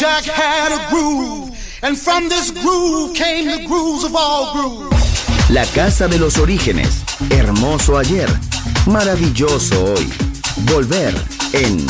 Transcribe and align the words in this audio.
Jack 0.00 0.24
had 0.24 0.72
a 0.72 0.88
groove, 0.88 1.50
and 1.82 1.94
from 1.94 2.30
this 2.30 2.50
groove 2.50 3.14
came 3.14 3.44
the 3.44 3.66
grooves 3.66 4.02
of 4.02 4.16
all 4.16 4.54
grooves. 4.54 5.50
La 5.50 5.66
casa 5.74 6.08
de 6.08 6.18
los 6.18 6.38
orígenes, 6.38 7.04
hermoso 7.28 7.98
ayer, 7.98 8.30
maravilloso 8.86 9.92
hoy. 9.92 10.10
Volver 10.72 11.12
en 11.52 11.86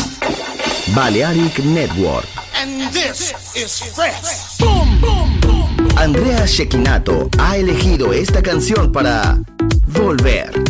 Balearic 0.92 1.60
Network. 1.60 2.26
And 2.56 2.92
this 2.92 3.32
is 3.54 3.80
fresh. 3.94 4.58
Boom, 4.58 5.00
boom, 5.00 5.40
boom. 5.40 5.88
Andrea 5.96 6.46
Shekinato 6.46 7.30
ha 7.38 7.58
elegido 7.58 8.12
esta 8.12 8.42
canción 8.42 8.90
para 8.90 9.38
Volver 9.86 10.69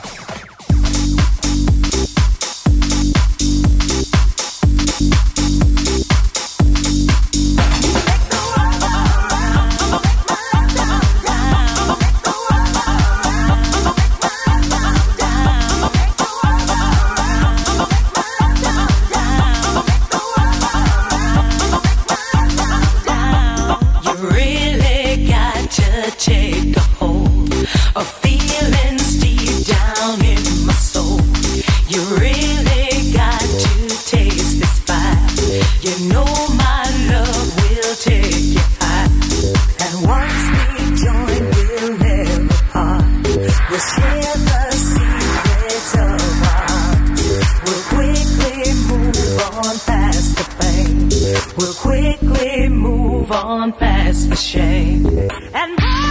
on 53.51 53.73
past 53.73 54.29
the 54.29 54.35
shame. 54.35 55.05
And 55.05 55.75
I 55.79 56.10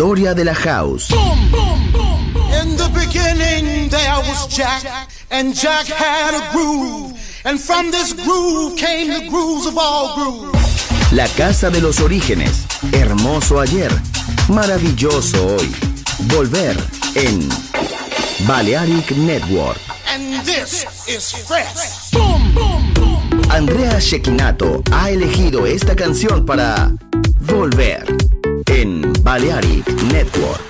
historia 0.00 0.32
de 0.32 0.46
la 0.46 0.54
house. 0.54 1.08
La 11.12 11.28
casa 11.28 11.68
de 11.68 11.80
los 11.82 12.00
orígenes, 12.00 12.66
hermoso 12.92 13.60
ayer, 13.60 13.92
maravilloso 14.48 15.56
hoy. 15.56 15.70
Volver 16.32 16.78
en 17.14 17.46
Balearic 18.48 19.10
Network. 19.10 19.78
And 20.08 20.42
this 20.46 20.86
is 21.06 21.30
fresh. 21.46 22.10
Boom, 22.12 22.54
boom, 22.54 22.94
boom. 22.94 23.42
Andrea 23.50 23.98
Shekinato 23.98 24.82
ha 24.92 25.10
elegido 25.10 25.66
esta 25.66 25.94
canción 25.94 26.46
para 26.46 26.90
volver. 27.40 28.09
Balearic 29.30 29.86
Network. 30.10 30.69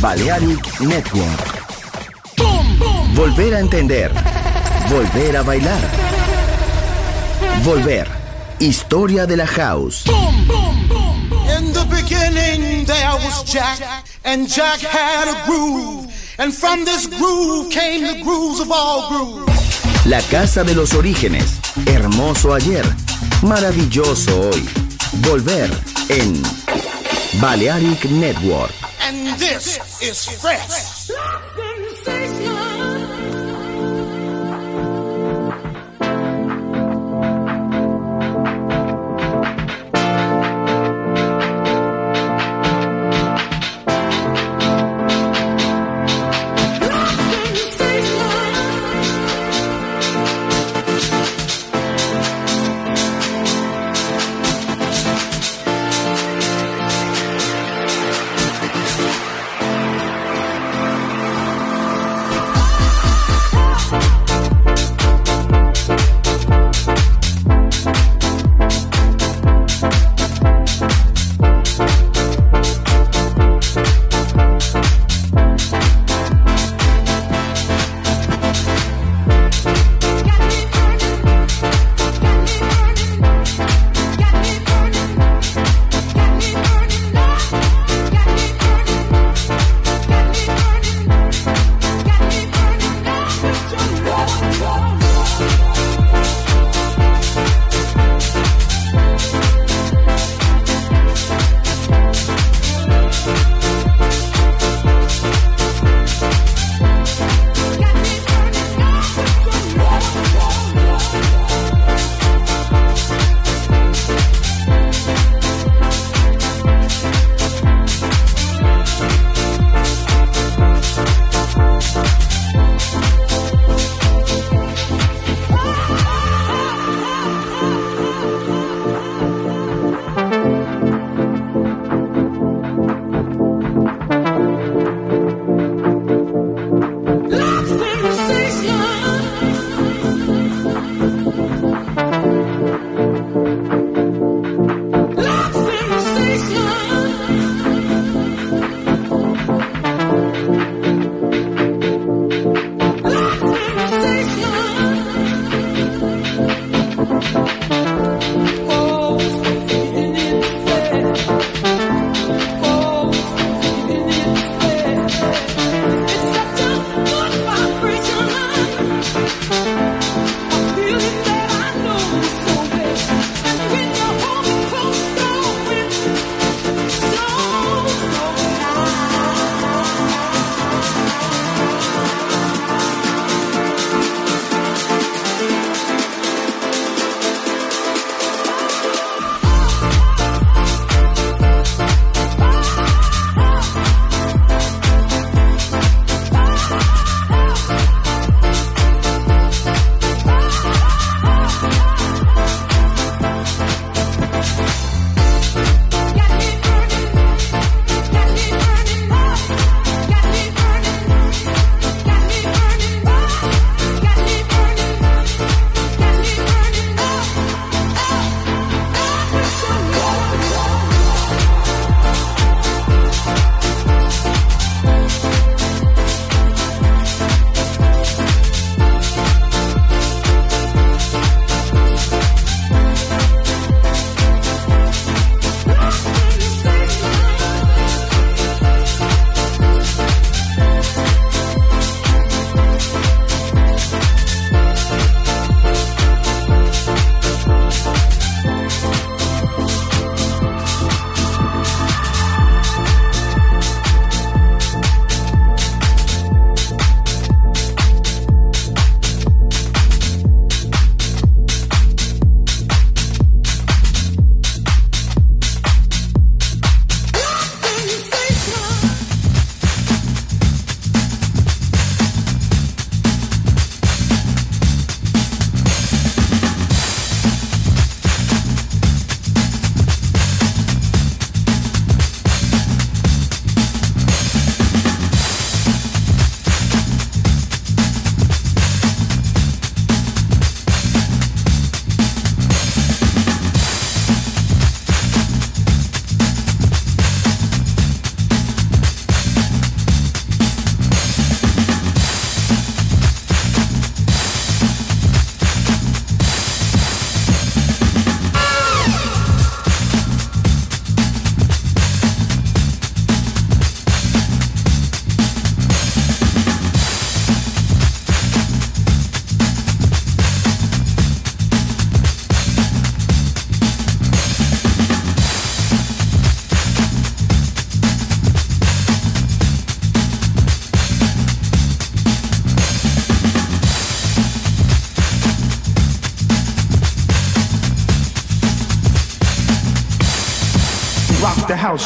Balearic 0.00 0.80
Network. 0.80 1.60
Volver 3.14 3.54
a 3.54 3.58
entender. 3.58 4.10
Volver 4.88 5.36
a 5.36 5.42
bailar. 5.42 5.80
Volver. 7.62 8.08
Historia 8.58 9.26
de 9.26 9.36
la 9.36 9.46
house. 9.46 10.06
In 10.06 11.72
the 11.74 11.84
beginning 11.90 12.86
there 12.86 13.12
was 13.24 13.44
Jack, 13.44 14.04
and 14.24 14.48
Jack 14.48 14.80
had 14.80 15.28
a 15.28 15.44
groove. 15.46 16.06
And 16.38 16.54
from 16.54 16.86
this 16.86 17.06
groove 17.06 17.70
came 17.70 18.06
the 18.06 18.22
grooves 18.22 18.60
of 18.60 18.70
all 18.72 19.06
grooves. 19.10 20.06
La 20.06 20.22
casa 20.30 20.64
de 20.64 20.74
los 20.74 20.94
orígenes. 20.94 21.60
Hermoso 21.84 22.54
ayer. 22.54 22.86
Maravilloso 23.42 24.48
hoy. 24.48 24.66
Volver 25.20 25.70
en 26.08 26.42
Balearic 27.38 28.06
Network. 28.06 28.72
And 29.02 29.38
this 29.38 29.89
is 30.02 30.24
fresh. 30.40 31.10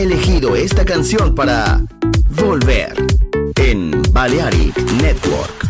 ha 0.00 0.02
elegido 0.02 0.56
esta 0.56 0.82
canción 0.82 1.34
para 1.34 1.82
volver 2.30 2.94
en 3.56 4.00
Balearic 4.12 4.74
Network. 5.02 5.69